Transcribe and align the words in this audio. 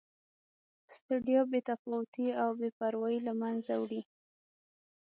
ستړیا، 0.95 1.41
بې 1.51 1.59
تفاوتي 1.69 2.27
او 2.41 2.49
بې 2.59 2.69
پروایي 2.77 3.19
له 3.27 3.33
مینځه 3.39 3.75
وړي. 3.81 4.01